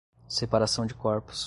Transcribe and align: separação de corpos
separação 0.27 0.87
de 0.87 0.95
corpos 0.95 1.39